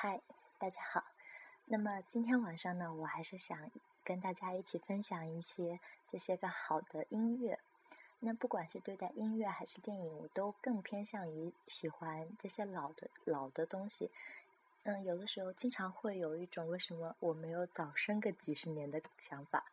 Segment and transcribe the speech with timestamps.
[0.00, 0.20] 嗨，
[0.60, 1.02] 大家好。
[1.64, 3.68] 那么今天晚上呢，我还是想
[4.04, 7.58] 跟大家一起分享一些这些个好的音乐。
[8.20, 14.12] 那不管是对待音乐还是电影，我都更偏向于喜欢这些老的老的东西。
[14.84, 19.64] 嗯，有的时候经常会有一种为什么我没有早生个几十年的想法。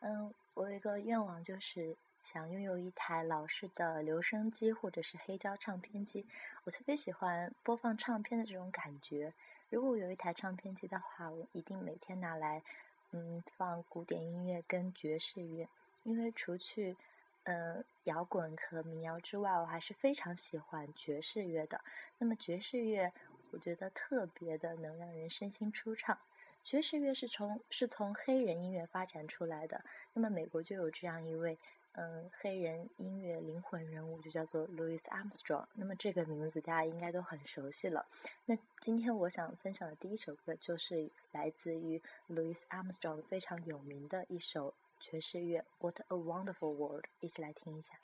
[0.00, 6.26] 嗯，我有一个愿望，就是想拥有一台老式的留声机或者是黑胶唱片机。
[6.64, 9.34] 我特别喜欢播放唱片的这种感觉。
[9.68, 12.62] 如果有一台唱片机的话，我一定每天拿来，
[13.10, 15.68] 嗯，放古典音乐跟爵士乐。
[16.04, 16.96] 因为除去，
[17.42, 21.80] 嗯，摇滚和民谣之外，我还是非常喜欢爵士乐的。
[22.18, 23.12] 那么爵士乐，
[23.50, 26.16] 我觉得特别的能让人身心舒畅。
[26.62, 29.84] 爵士乐是从是从黑人音乐发展出来的。
[30.12, 31.58] 那么美国就有这样一位。
[31.98, 35.64] 嗯，黑人音乐灵魂人物就叫做 Louis Armstrong。
[35.74, 38.04] 那么这个名字大家应该都很熟悉了。
[38.44, 47.94] 那今天我想分享的第一首歌就是来自于 Louis Armstrong 非常有名的一首爵士乐《What a Wonderful World》，一起来听一下。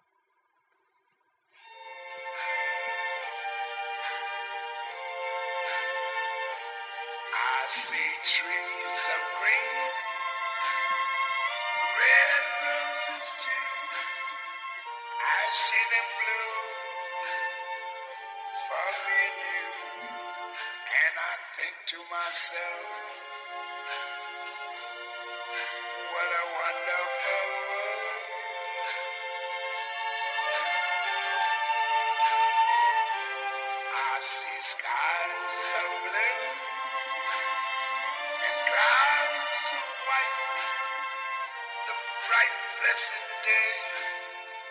[22.32, 22.88] Myself,
[25.92, 28.86] what a wonderful world.
[33.84, 36.44] I see skies of blue
[38.32, 40.40] and clouds of white.
[41.84, 43.76] The bright, blessed day,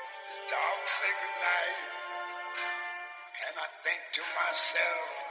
[0.09, 1.77] the dark, sacred night.
[3.45, 5.30] And I think to myself,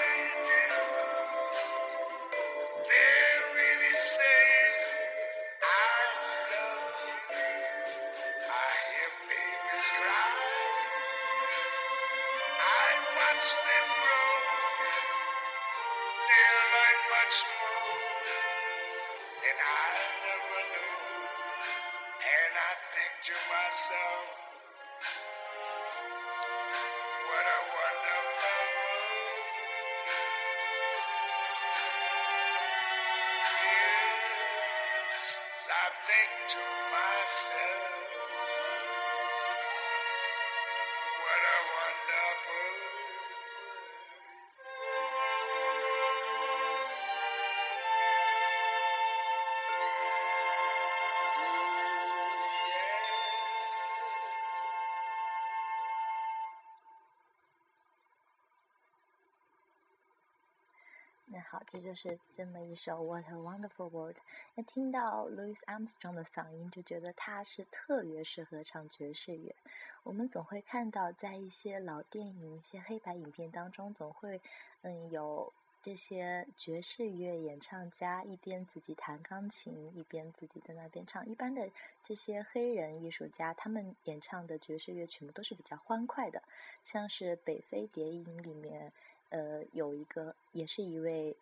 [61.51, 64.15] 好，这就是这么一首《What a Wonderful World》。
[64.55, 69.53] 那听到 Louis Armstrong 的嗓音，就觉得他是特别适合唱爵士乐。
[70.03, 74.39] 我们总会看到，在一些老电影、一些黑白影片当中，总会
[74.83, 75.51] 嗯有
[75.81, 81.27] 这些爵士乐演唱家一边自己弹钢琴，一边自己在那边唱。
[81.27, 81.69] 一般的
[82.01, 86.41] 这些黑人艺术家，他们演唱的爵士乐曲目都是比较欢快的，
[86.85, 88.93] 像是《北非谍影》里面。
[89.31, 91.35] 呃，有一个也是一位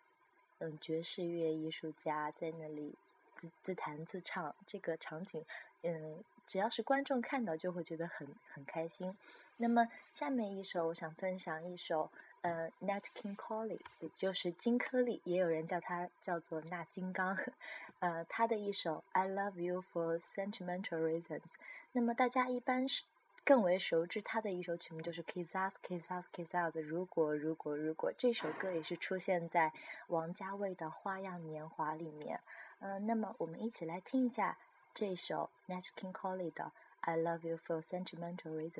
[0.58, 2.94] 嗯爵士乐艺术家在那里
[3.36, 5.44] 自自弹自唱，这个场景
[5.82, 9.16] 嗯，只要是观众看到就会觉得很很开心。
[9.58, 17.36] 那么下面一首，我想分享一首呃 Nat King Cole，也就是金颗粒，也有人叫他叫做纳金刚，
[18.00, 21.54] 呃，他的一首 I Love You for Sentimental Reasons。
[21.92, 23.02] 那么大家一般是。
[23.44, 26.76] 更为熟知他的一首曲目就是《Kiss Us Kiss Us Kiss Us》。
[26.80, 29.72] 如果如果如果这首歌也是出现在
[30.08, 32.40] 王家卫的《花样年华》里面。
[32.82, 34.56] 嗯、呃，那么我们一起来听一下
[34.94, 36.64] 这首 Nat King Cole 的
[37.00, 38.70] 《I Love You for Sentimental Reasons》。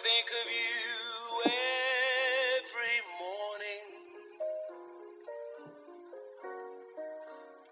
[0.00, 1.52] Think of you
[2.56, 3.88] every morning,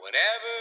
[0.02, 0.57] Whenever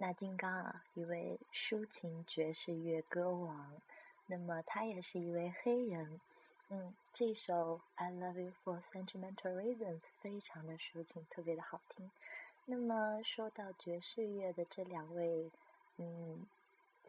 [0.00, 3.82] 那金刚啊，一位抒情爵士乐歌王，
[4.26, 6.20] 那么他也是一位黑人。
[6.68, 12.12] 嗯，这首《I Love You for Sentimental Reasons》非常的抒情，特别的好听。
[12.66, 15.50] 那么说到爵士乐的这两位，
[15.96, 16.46] 嗯，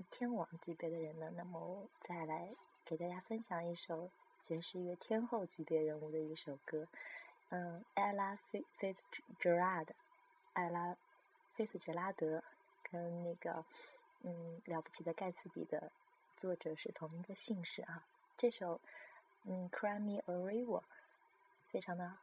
[0.09, 4.09] 天王级别的人呢，那么我再来给大家分享一首
[4.41, 6.87] 爵士乐天后级别人物的一首歌。
[7.49, 8.39] 嗯，Ella
[8.79, 9.89] Fitzgerald，
[10.53, 10.97] 艾拉
[11.53, 12.43] 菲斯杰拉德
[12.91, 13.65] 跟那个
[14.21, 15.91] 嗯了不起的盖茨比的
[16.35, 18.05] 作者是同一个姓氏啊。
[18.37, 18.79] 这首
[19.43, 20.81] 嗯《Cry Me a River》
[21.67, 22.17] 非常的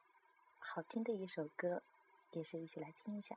[0.59, 1.83] 好听的一首歌，
[2.33, 3.37] 也是一起来听一下。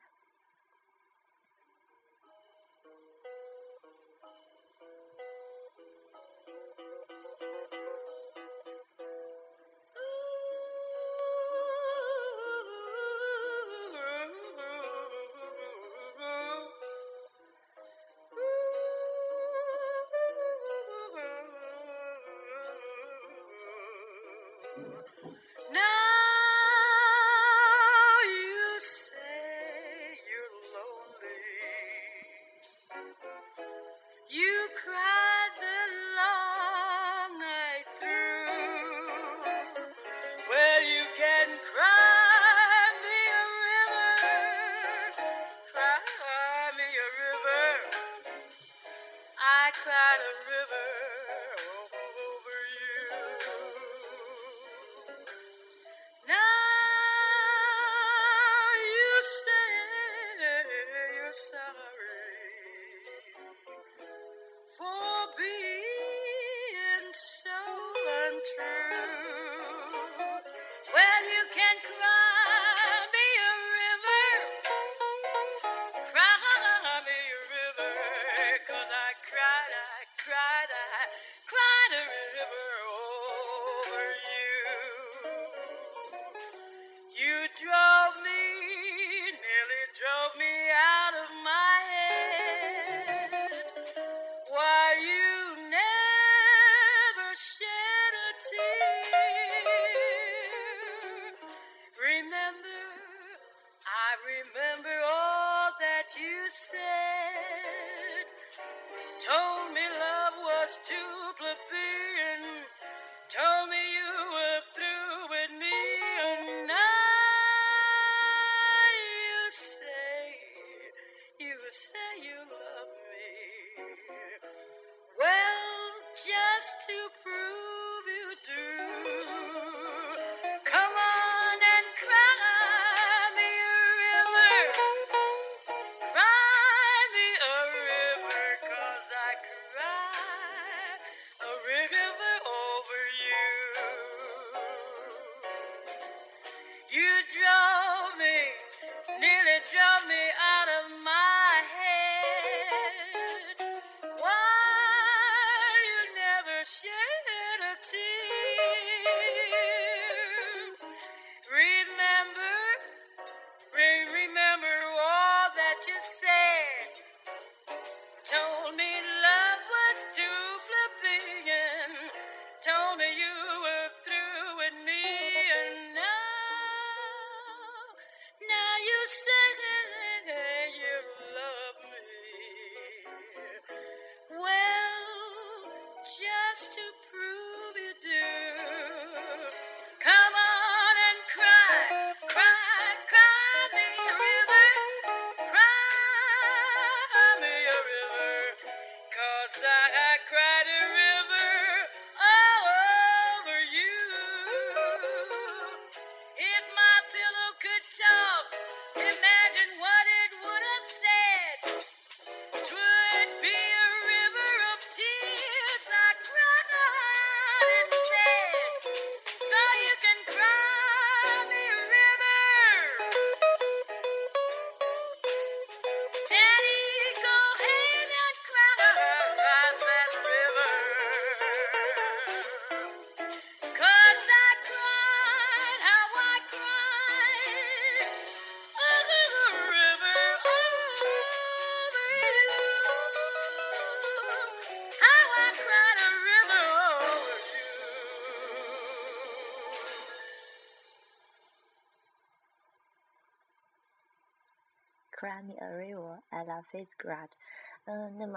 [166.01, 166.28] say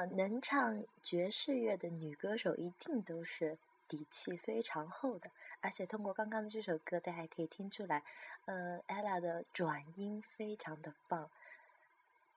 [0.07, 5.31] 能唱爵士乐的女歌手一定都是底气非常厚的，
[5.61, 8.03] 而且通过刚刚的这首歌，大家可以听出来，
[8.47, 11.31] 呃，ella 的转音非常的棒，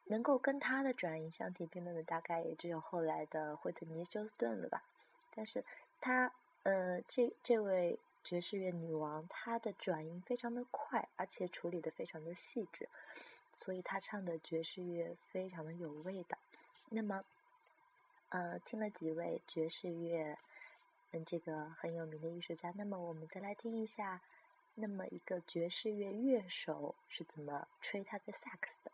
[0.05, 4.83] 能够跟她的转音相提并论的，大概也只有后来的惠特尼休斯顿了吧。
[5.33, 5.63] 但是
[6.01, 6.31] 她，
[6.63, 12.89] 呃，这这位爵士乐女王，她的转音非常的快，而且处理的非常的细致。
[13.57, 16.37] 所以他唱的爵士乐非常的有味道。
[16.89, 17.23] 那么，
[18.35, 20.37] 呃，听了几位爵士乐，
[21.11, 24.21] 嗯，这个很有名的艺术家，那么我们再来听一下，
[24.73, 28.91] 那么一个爵士乐乐手是怎么吹他的萨克斯的。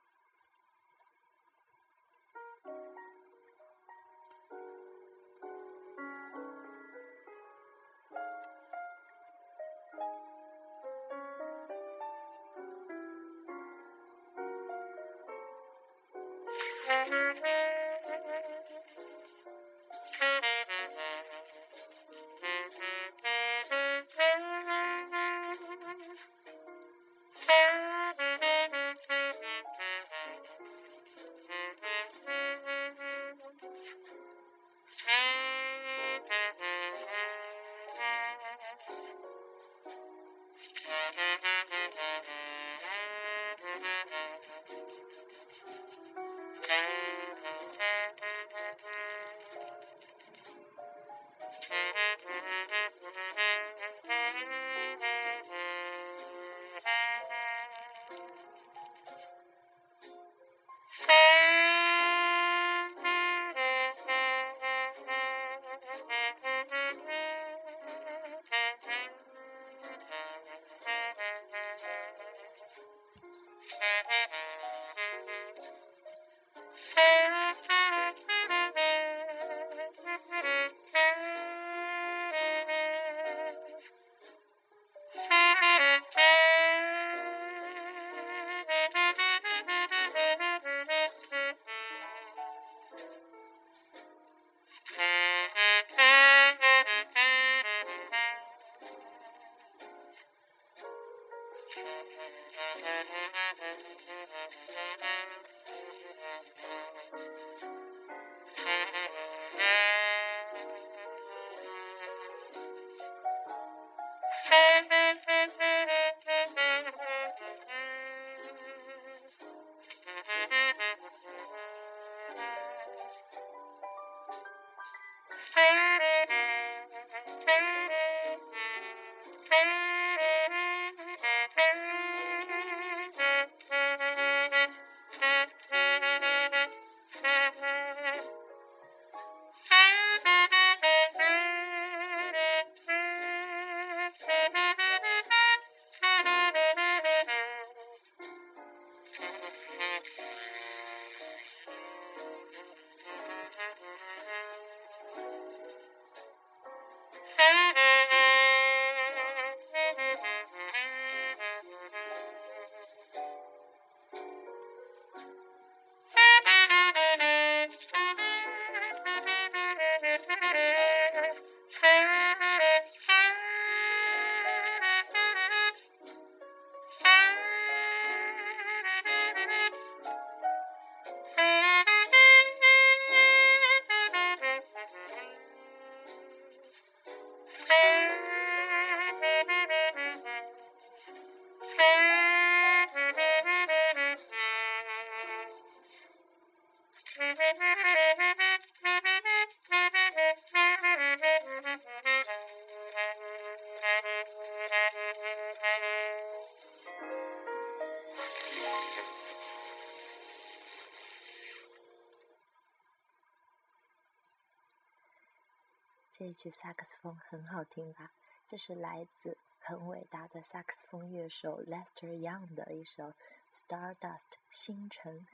[216.21, 218.12] 这一曲萨克斯风很好听吧？
[218.45, 223.05] 这是来自很伟大的萨克斯风乐手 Lester Young 的一首
[223.51, 224.19] 《Stardust》
[224.51, 225.25] 星辰。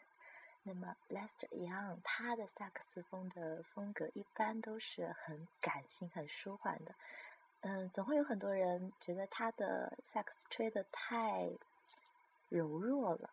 [0.63, 6.95] 那么 Lester Young 他的萨克斯风的风格一般都是很感性、很舒缓的。
[7.59, 11.49] 嗯，总会有很多人觉得他的萨克斯吹得太
[12.47, 13.31] 柔弱了。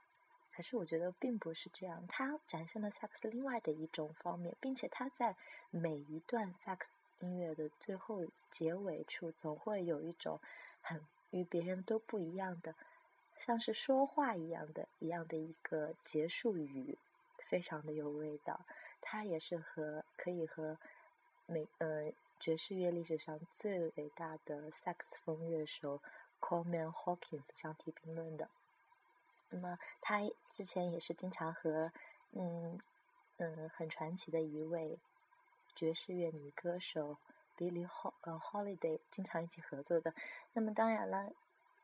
[0.53, 5.37] 可是我觉得并不是这样，他展现了萨克斯另外的一种方面，并且他在
[5.71, 10.41] 每一段萨克斯音乐的最后结尾处，总会有一种
[10.81, 11.01] 很
[11.31, 12.75] 与别人都不一样的，
[13.37, 16.99] 像是说话一样的一样的一个结束语，
[17.39, 18.61] 非常的有味道。
[19.01, 20.79] 他也是和可以和
[21.47, 26.01] 美呃爵士乐历史上最伟大的萨克斯风乐手
[26.41, 28.49] Coleman Hawkins 相提并论的。
[29.51, 31.93] 那么他之前也是经常和
[32.33, 32.81] 嗯
[33.37, 34.99] 嗯很传奇的一位
[35.75, 37.19] 爵士乐女歌手
[37.57, 40.15] Billie Hol 呃 Holiday 经常一起合作的。
[40.53, 41.33] 那么当然了，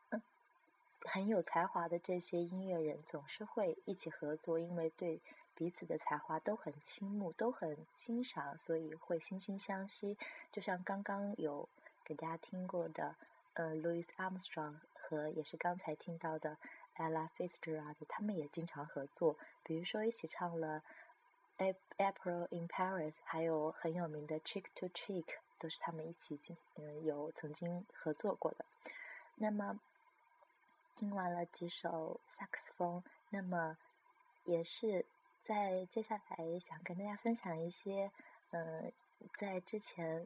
[0.09, 0.21] 嗯，
[1.05, 5.19] 很有才华的这些音乐人总是会一起合作，因为对
[5.55, 10.17] 彼此的才华都很倾慕，都很欣赏，所以会惺惺相惜。
[10.51, 11.67] 就像刚刚有
[12.03, 13.15] 给大家听过的，
[13.53, 16.57] 呃，Louis Armstrong 和也是刚才听到的。
[16.97, 20.79] Ella Fitzgerald，他们也经常合作，比如说一起唱了
[21.97, 25.23] 《April in Paris》，还有很有名的《Cheek to Cheek》，
[25.59, 28.65] 都是他们一起经嗯有曾经合作过的。
[29.35, 29.79] 那么
[30.95, 33.77] 听完了几首萨克斯风，那么
[34.45, 35.05] 也是
[35.39, 38.11] 在接下来想跟大家分享一些
[38.51, 38.91] 嗯
[39.35, 40.25] 在之前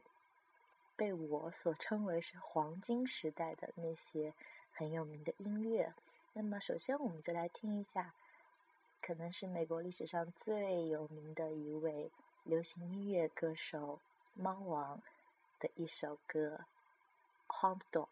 [0.96, 4.32] 被我所称为是黄金时代的那些
[4.72, 5.92] 很有名的音乐。
[6.32, 8.14] 那么，首先我们就来听一下，
[9.00, 12.10] 可能是美国历史上最有名的一位
[12.44, 14.00] 流行音乐歌手
[14.34, 15.00] 猫王
[15.58, 16.60] 的一首歌
[17.54, 18.06] 《Hound Dog》。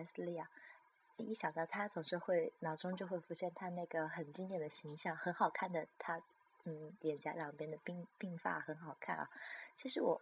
[0.00, 0.50] 莱斯利啊，
[1.18, 6.20] 一想到他，总是会脑中就会浮现他那个很经典的形象，很好看的他，
[6.64, 9.28] 嗯，脸颊两边的鬓鬓发很好看啊。
[9.76, 10.20] 其实我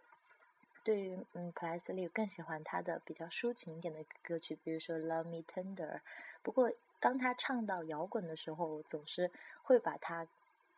[0.83, 5.95] 对于嗯普莱斯利更喜欢他的比较抒情一点的歌曲，比如说《Love Me Tender》。
[6.41, 9.31] 不过当他唱到摇滚的时候，我总是
[9.63, 10.27] 会把他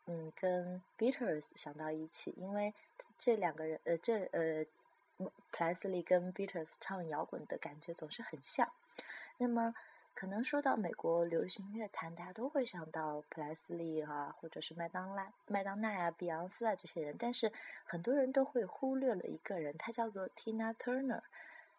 [0.06, 2.74] 嗯跟 Beatles 想到一起，因为
[3.18, 4.64] 这两个人呃这呃
[5.18, 8.72] 普莱斯利跟 Beatles 唱摇滚的感觉总是很像。
[9.42, 9.74] 那么
[10.14, 17.52] 可能说到美国流行乐坛，大家都会想到普莱斯利啊，或者是麦当娜、麦当娜啊、碧昂斯啊这些人，但是
[17.84, 21.22] 很多人都会忽略了一个人，他叫做 Tina Turner。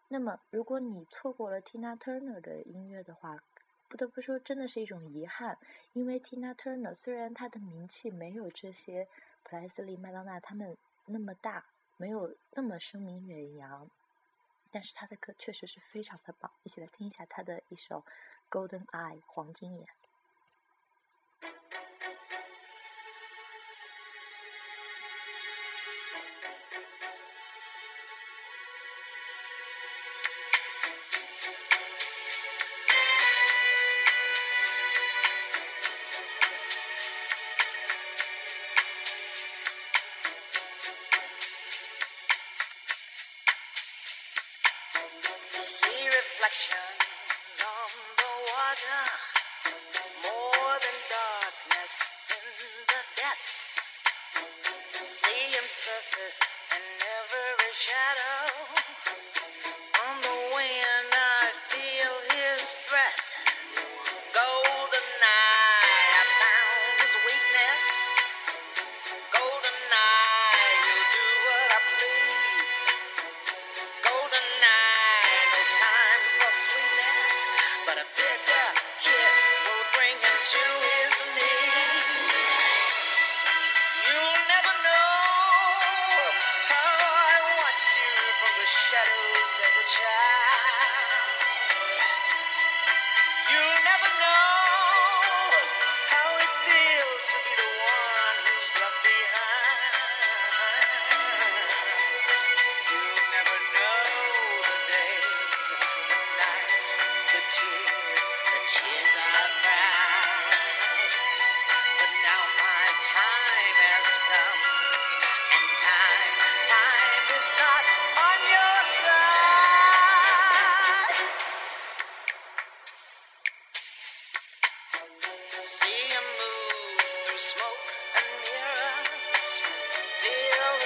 [0.09, 3.41] 那么，如果你错过了 Tina Turner 的音乐的话，
[3.87, 5.57] 不得不说，真的是一种遗憾。
[5.93, 9.07] 因为 Tina Turner 虽然她的名气没有这些
[9.43, 11.63] 普莱斯利、麦当娜他们那么大，
[11.95, 13.89] 没有那么声名远扬，
[14.73, 16.51] 但是他的歌确实是非常的棒。
[16.63, 17.99] 一起来听一下他的一首
[18.49, 19.87] 《Golden Eye》黄金眼。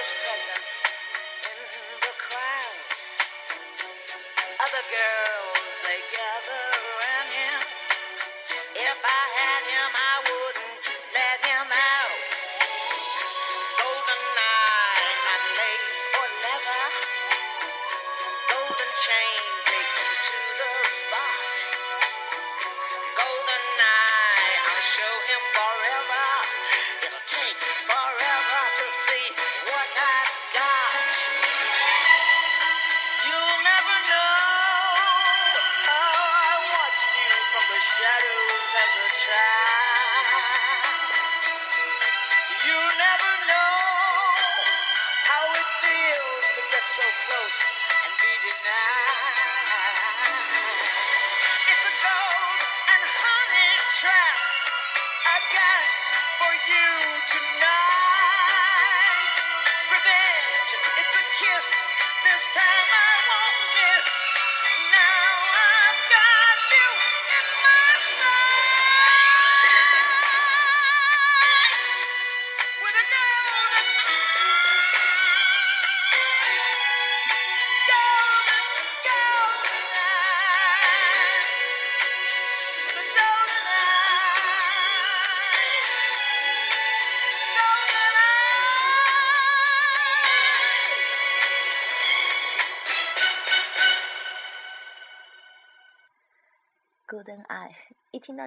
[0.08, 0.72] His presence
[1.44, 2.88] in the crowd.
[4.64, 5.47] Other girls,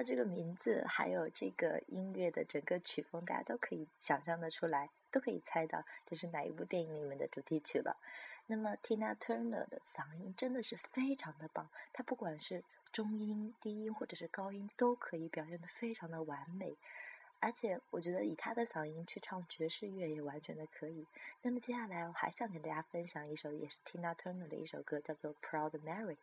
[0.02, 7.96] 这个名字，还有这个音乐的整个曲风，大家都可以想象得出来，都可以猜到这是哪一部电影里面的主题曲了。
[8.46, 16.76] 那么 Tina Turner 的嗓音真的是非常的棒，她不管是中音、低音或者是高音，都可以表现得非常的完美。
[17.38, 21.06] 而且我觉得以她的嗓音去唱爵士乐也完全的可以。
[21.42, 26.14] 那么接下来我还想给大家分享一首也是 Tina Turner 的一首歌，叫做《Proud Mary》。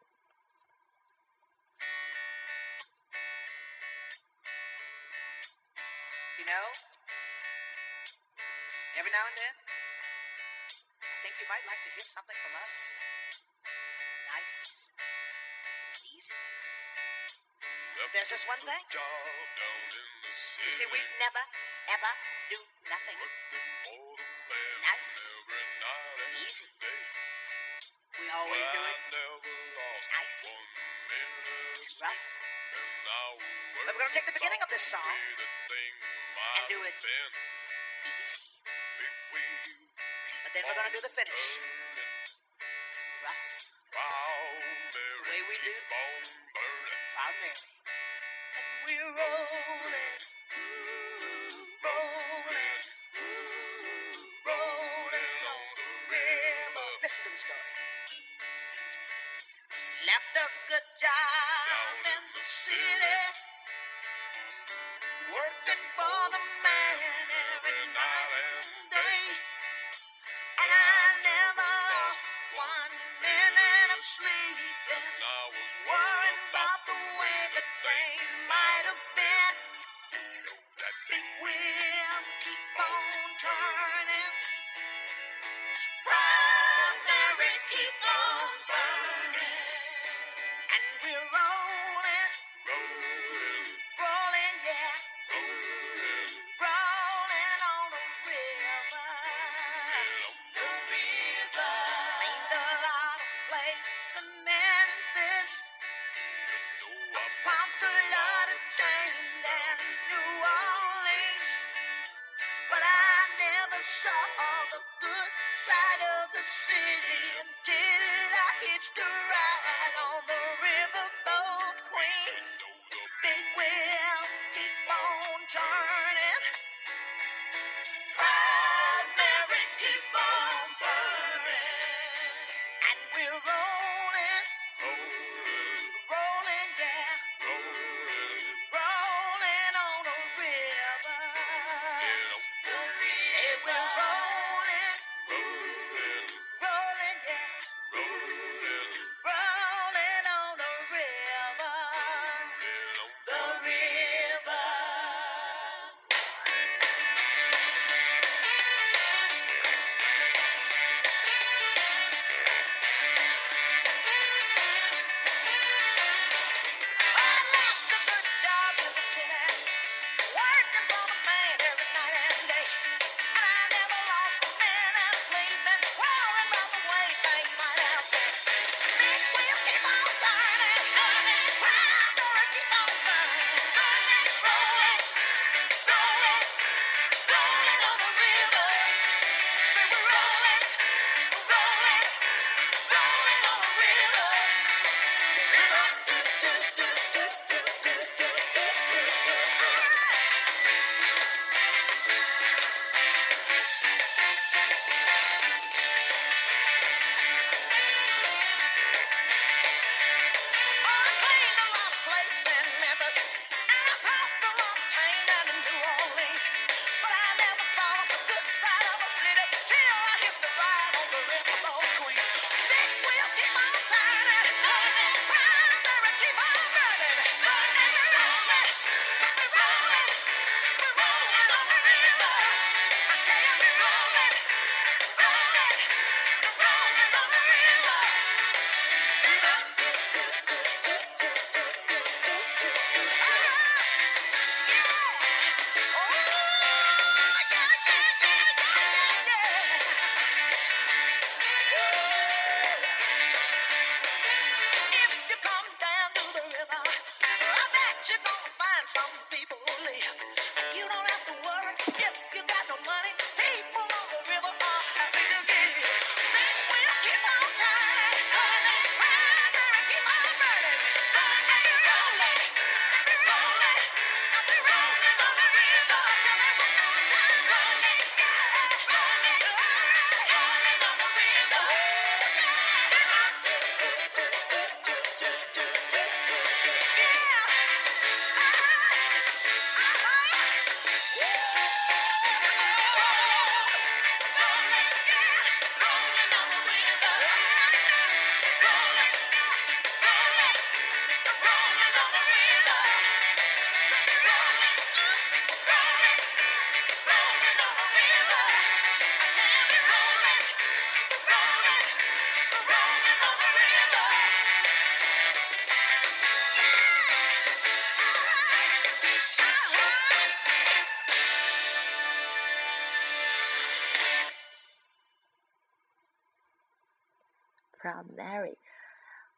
[327.80, 328.58] Proud Mary。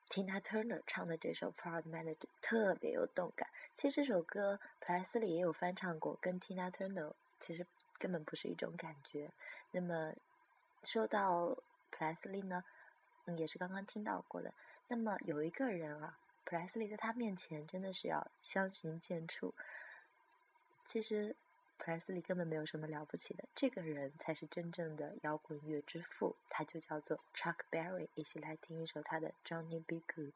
[0.09, 3.47] Tina Turner 唱的这首《Proud Mother》特别有动感。
[3.73, 7.65] 其实这首歌普莱斯利也有翻唱过，跟 Tina Turner 其实
[7.97, 9.31] 根本不是一种感觉。
[9.71, 10.13] 那么
[10.83, 11.55] 说到
[11.89, 12.65] 普莱斯利呢，
[13.25, 14.53] 嗯，也是刚刚听到过的。
[14.89, 19.53] 那么有一个人啊，普莱斯利在他面前真的是要相形见绌。
[20.83, 21.33] 其实
[21.83, 28.07] 普莱斯利根本没有什么了不起的，这个人才是真正的摇滚乐之父，他就叫做 Chuck Berry。
[28.13, 30.03] 一起来听一首他的《Johnny B.
[30.13, 30.27] Good》。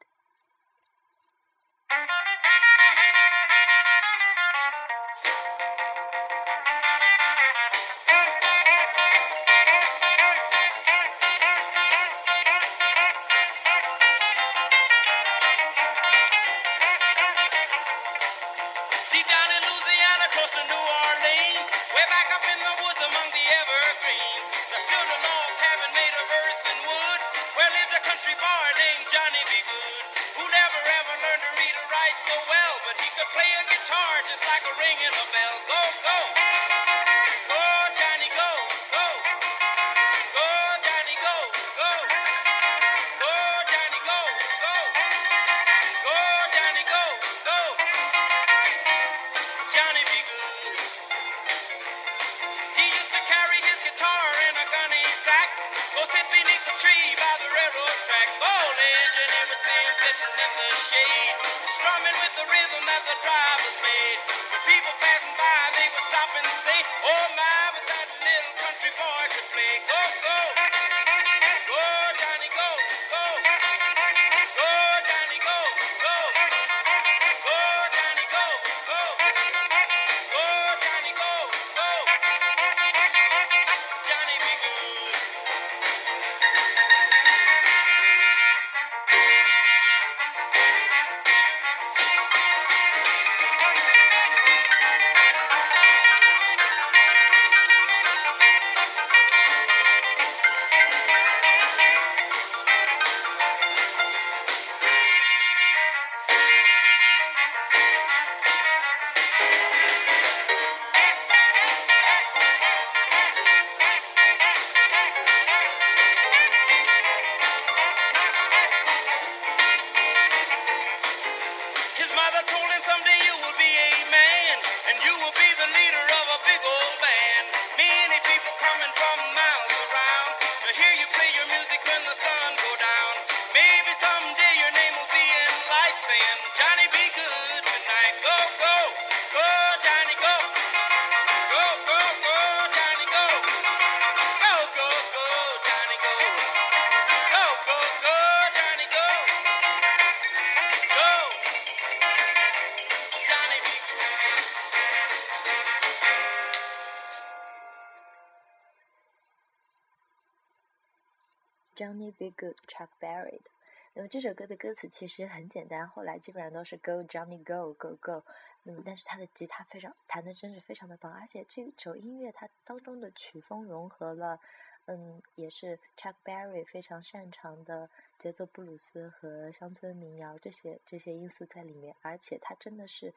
[162.26, 163.50] Be Good Chuck Berry 的。
[163.94, 168.22] 那么这首歌的歌词其实很简单，后来基本上都是 Go Johnny Go Go Go。
[168.62, 174.40] 那么但是他的吉他非常弹的真是非常的棒，而且这首音乐它当中的曲风融合了，
[174.86, 183.14] 嗯，也是 Chuck Berry 非常擅长的节奏布鲁斯和乡村民谣这些这些因素在里面，而且他真的是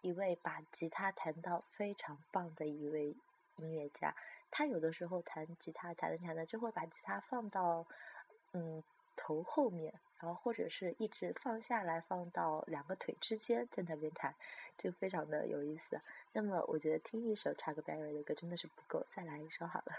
[0.00, 3.14] 一位把吉他弹到非常棒的一位
[3.56, 4.14] 音乐家。
[4.50, 7.84] 他有的时候弹吉他弹着弹着就会把吉他放到
[8.54, 8.82] 嗯
[9.14, 14.34] 头后面，然后或者是一直放下来放到两个腿之间在那边弹，
[14.76, 16.00] 就非常的有意思。
[16.32, 19.92] 那么我觉得听一首 Chuck Berry 的歌真的是不够，再来一首好了。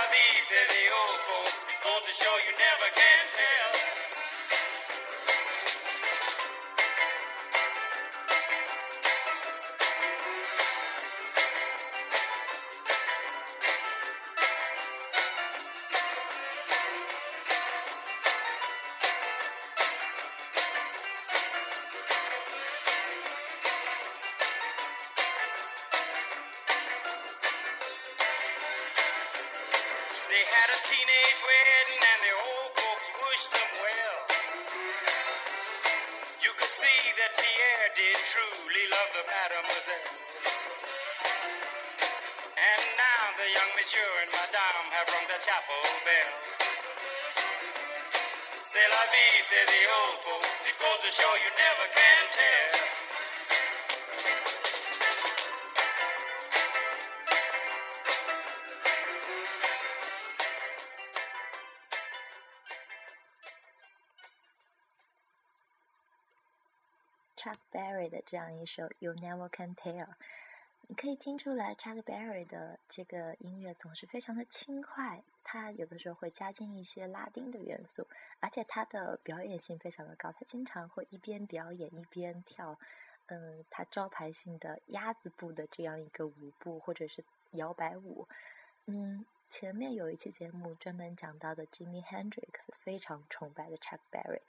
[0.00, 1.68] C'est la vie, the old folks.
[1.68, 4.09] It to show you never can tell.
[51.10, 52.80] Show you never can tell.
[67.36, 70.04] Chuck Berry 的这样一首《You Never Can Tell》，
[70.82, 78.06] 你可以听出来，Chuck Berry 的这个音乐总是非常的轻快，他有的时候会加进一些拉丁的元素，
[78.38, 82.78] 而且他的表演性非常的高，他经常会一边表演一边跳，
[83.26, 87.24] 嗯，他招牌性的鸭子步的这样一个舞步或者是
[87.54, 88.28] 摇摆舞，
[88.86, 94.42] 嗯，前面有一期节目专门讲到的 Jimi Hendrix 非常崇拜的 Chuck Berry，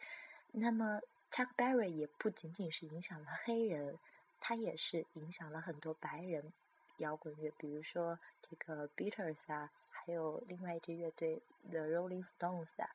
[0.52, 3.98] 那么 Chuck Berry 也不仅仅是影响了黑人，
[4.40, 6.54] 他也是影响了很多白人
[6.98, 9.72] 摇滚乐，比如说这个 Beatles 啊，
[10.06, 12.90] 还有另外一支乐队 The Rolling Stones 啊。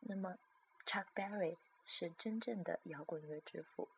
[0.00, 0.36] 那么
[0.86, 3.88] Chuck Berry 是真正的摇滚乐之父。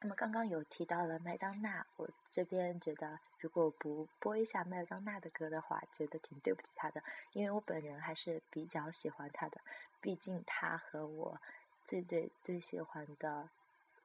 [0.00, 9.60] 那么刚刚有提到了麦当娜，我这边觉得如果不播一下麦当娜的歌的话，觉得挺对不起她的，因为我本人还是比较喜欢她的，
[10.02, 11.40] 毕竟她和我
[11.82, 13.48] 最最最喜欢的，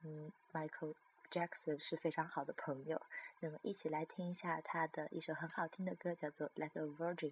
[0.04, 0.96] 嗯，Michael
[1.30, 3.02] Jackson 是非常好的朋友。
[3.42, 7.32] 那么一起来听一下她的一首很好听的歌，叫做《Like a Virgin》。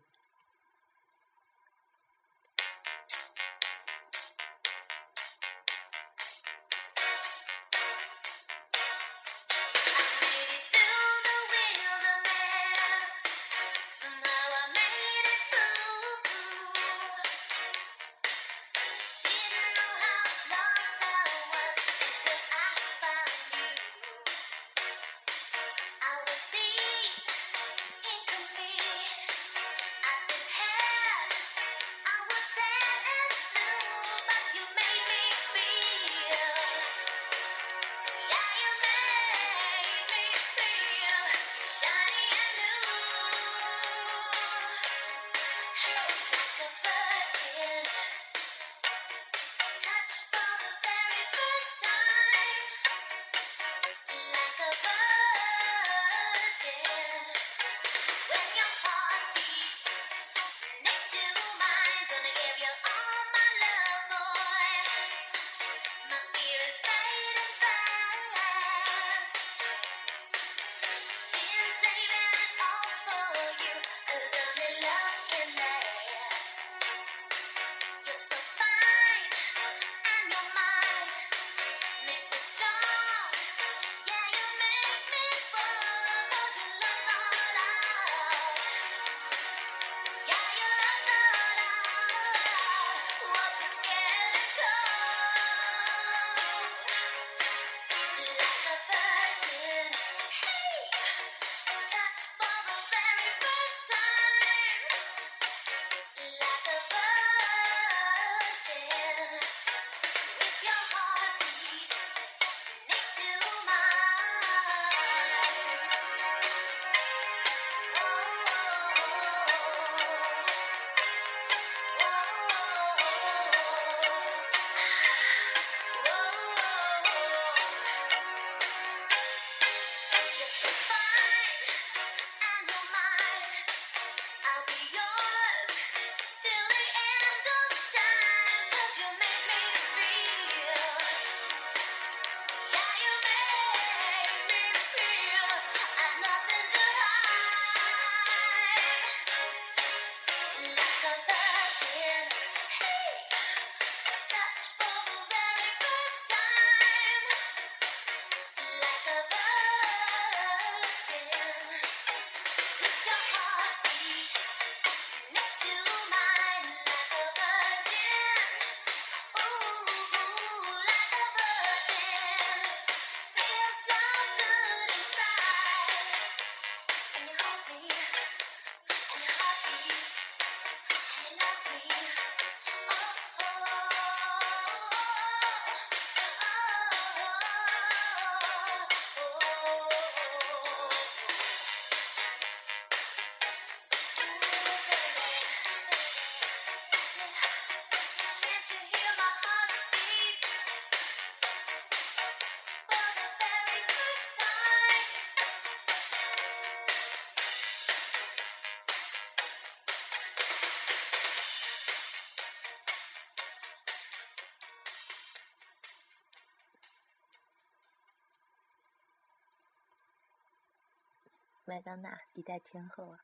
[221.67, 223.19] 麦当娜一代天后啊，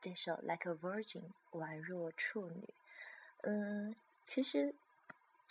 [0.00, 1.24] 这首《Like a Virgin》
[1.60, 2.72] 宛若处女。
[3.42, 4.74] 嗯，其实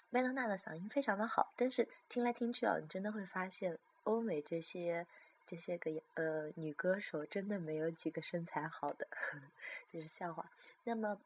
[0.10, 5.06] 麦当娜的嗓音非常的好，但是听来听去啊，你真的会发现欧美这些
[5.46, 9.08] 这些个呃女歌手真的没有几个身材好的，
[9.88, 10.52] 这是笑话。
[10.84, 11.22] 那么。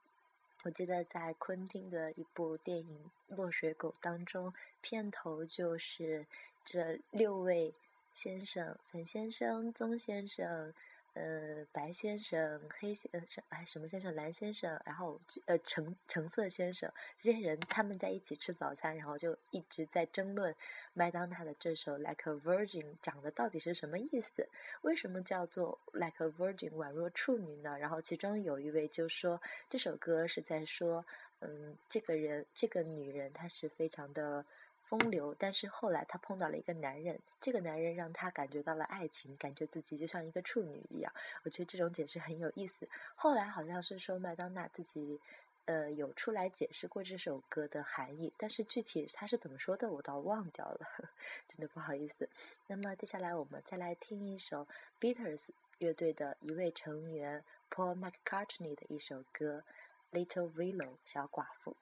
[0.64, 6.26] 我记得在昆汀的一部电影《落水狗》当中，片头就是
[6.66, 7.74] 这六位
[8.12, 10.74] 先生：粉先生、棕先生。
[11.14, 14.14] 呃，白先生、黑先生，哎，什么先生？
[14.16, 20.56] 蓝先生，然后呃，橙橙色先生，这些人他们在一起吃早餐，然后就一直在争论
[20.94, 24.48] 麦当娜的这首《Like a Virgin》长得到底是什么意思？
[24.82, 27.78] 为什么叫做《Like a Virgin》宛若处女呢？
[27.78, 31.06] 然后其中有一位就说这首歌是在说，
[31.40, 34.46] 嗯，这个人，这个女人，她是非常的。
[34.90, 41.14] 风流，但是后来她碰到了一个男人，这个男人让她感觉到了爱情，感觉自己就像一个处女一样。
[41.44, 42.90] 我觉得这种解释很有意思。
[43.14, 45.22] 后来好像是说麦当娜自己，
[45.66, 50.80] 呃，有出来解释过这首歌的含义，但是具体她是怎么说的，我倒忘掉了，
[51.48, 52.28] 真的不好意思。
[52.66, 54.68] 那么接下来我们再来听一首
[55.00, 59.64] Beatles 乐队的一位成员 Paul McCartney 的一首歌
[60.18, 61.76] 《Little Willow》小寡妇。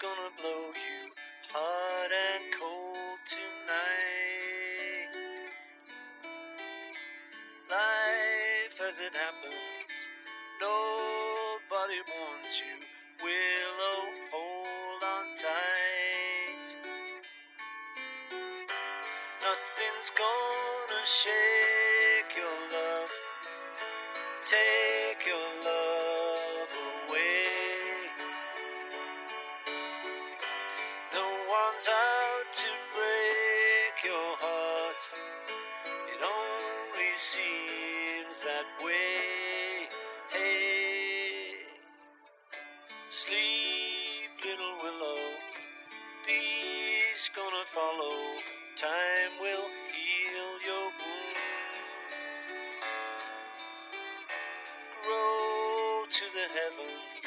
[0.00, 1.10] gonna blow you
[1.50, 5.10] hot and cold tonight.
[7.68, 9.94] Life as it happens,
[10.60, 12.76] nobody wants you.
[13.24, 16.76] Willow, hold on tight.
[19.42, 21.47] Nothing's gonna shake.
[47.18, 48.14] Peace gonna follow.
[48.76, 52.70] Time will heal your wounds.
[55.02, 57.17] Grow to the heavens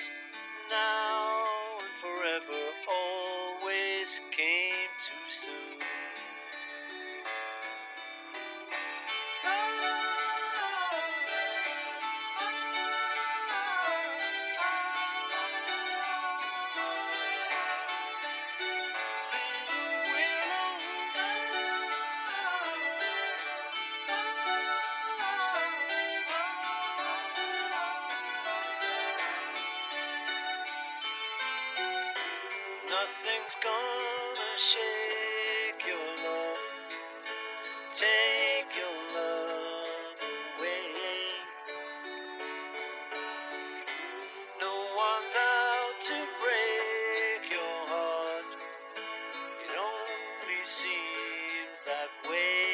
[52.23, 52.70] that way.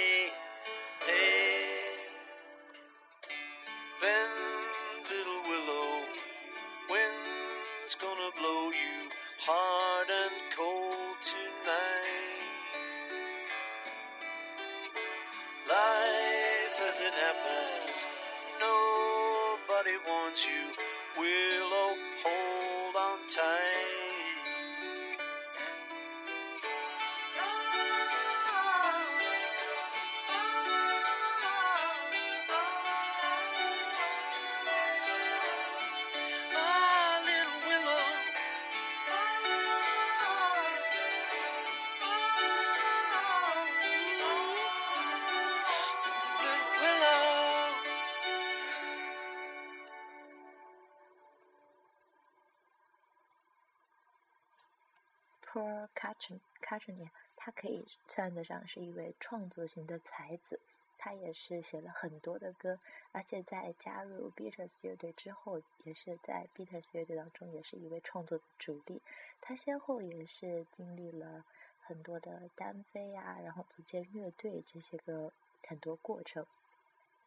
[56.79, 60.59] T c h n c a t c h n 他可以算得上是一位创作型的才子。
[60.99, 62.79] 他也是写了很多的歌，
[63.11, 69.01] 而且在加入 Beatles 乐队之后，也是在 Beatles 乐队当中也是一位创作的主力。
[69.39, 71.45] 他先后也是经历了
[71.79, 75.31] 很多的单飞啊，然后组建乐队这些个
[75.67, 76.45] 很多过程。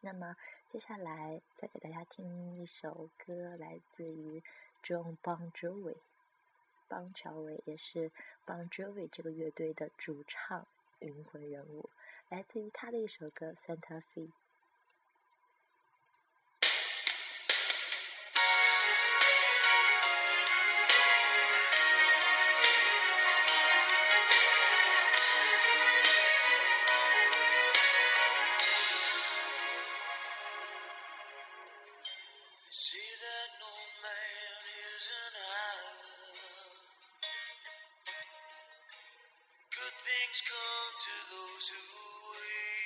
[0.00, 0.36] 那么
[0.68, 4.42] 接下来再给大家听一首歌，来自于
[4.82, 5.96] John Bon Jovi，
[6.90, 8.10] 邦乔维也是
[8.44, 10.66] 邦爵维这个乐队的主唱，
[10.98, 11.88] 灵魂人物
[12.28, 14.26] 来自于他的一首歌《Santa Fe》。
[40.30, 41.82] Things come to those who
[42.30, 42.79] wait.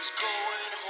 [0.00, 0.87] Is going home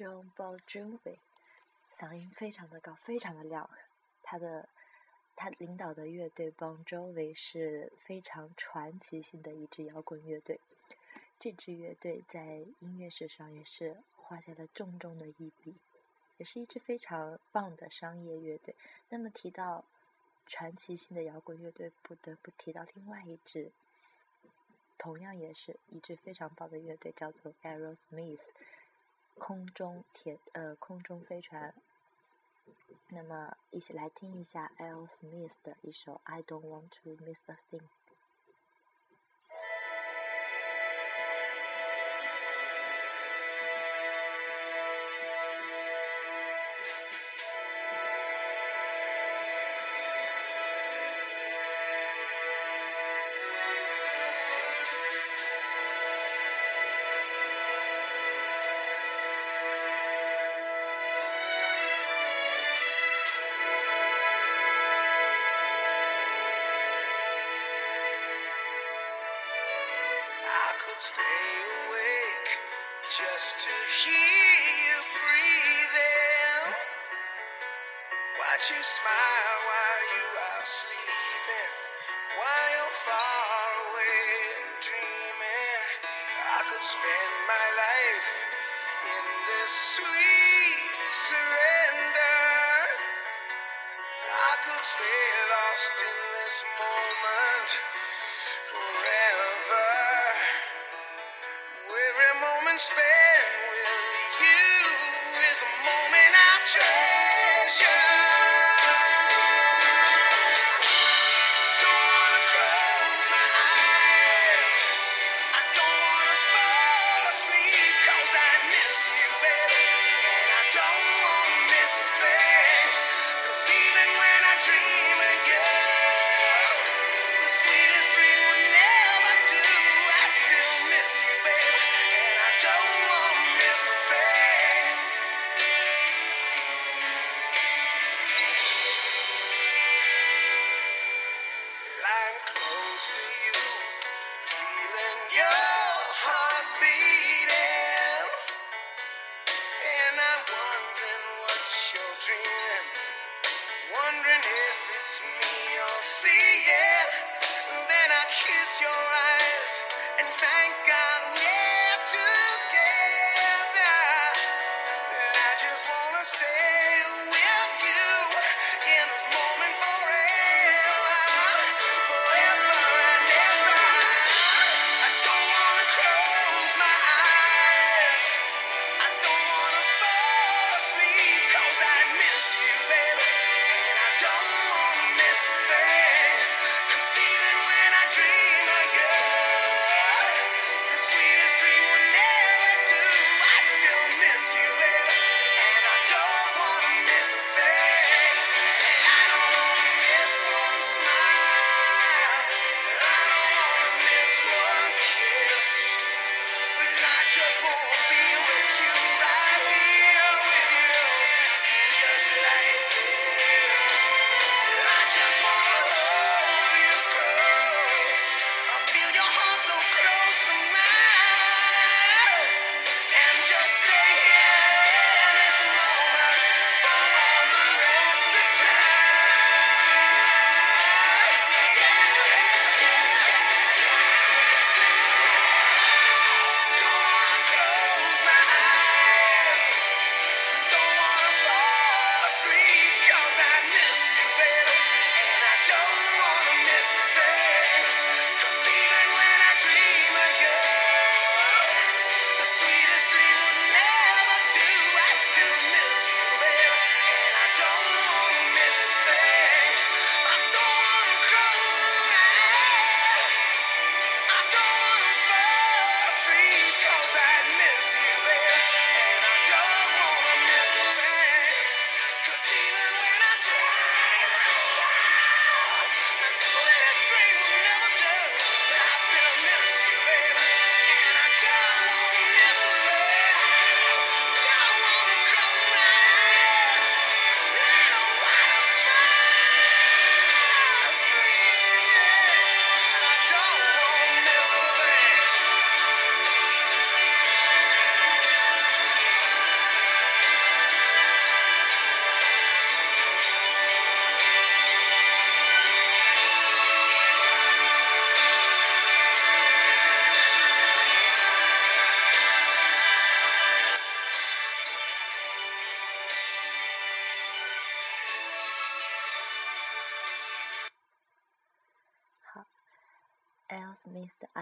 [0.00, 1.18] John Bon Jovi，
[1.92, 3.68] 嗓音非常的高，非常的亮。
[4.22, 4.66] 他的
[5.36, 10.58] 他领导的乐队 Bon Jovi 是非常传奇性的一支摇滚乐队。
[11.38, 15.74] 这支乐队在音乐史上也是画下了重重的一笔，
[16.38, 18.74] 也是一支非常棒的商业乐队。
[19.10, 19.84] 那么提到
[20.46, 23.70] 传奇性的摇滚乐队，不得不提到另外一支，
[24.96, 28.38] 同样也是一支非常棒的乐队，叫做 Aerosmith，
[29.40, 31.74] 空中铁呃空中飞船。
[33.08, 35.06] 那么一起来听一下 L.
[35.06, 37.80] Smith 的一首《I Don't Want to Miss a Thing》。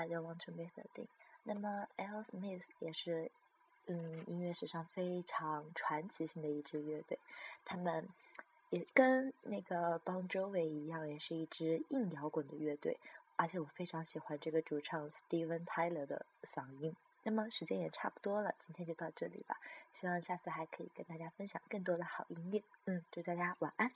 [0.09, 1.07] Smith 的《I Don't Want to Miss a Thing》。
[1.45, 2.23] 那么 L.
[2.23, 3.31] Smith 也是
[3.87, 7.19] 嗯音乐史上非常传奇性的一支乐队，
[7.65, 8.09] 他们
[8.71, 12.99] 也跟那个 Bon Jovi 一样，也是一支硬摇滚的乐队。
[13.37, 16.97] 而且我非常喜欢这个主唱 Steven Tyler 的嗓音。
[17.23, 19.61] 那么时间也差不多了，今天就到这里吧。
[19.91, 22.63] 希望下次还可以跟大家分享更多的好音乐。
[22.87, 23.93] 嗯，祝大家晚安。